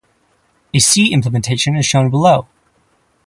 A 0.73 0.79
C 0.79 1.11
implementation 1.13 1.75
is 1.75 1.85
shown 1.85 2.09
below. 2.09 2.47